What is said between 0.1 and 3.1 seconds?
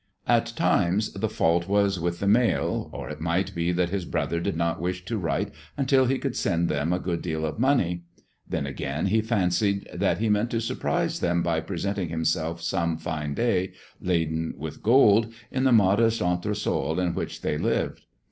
At times the fault was with the mail, or